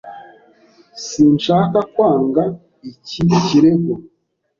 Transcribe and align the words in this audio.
Sinshaka 1.07 1.77
kwanga 1.93 2.43
iki 2.89 3.21
kirego. 3.45 3.93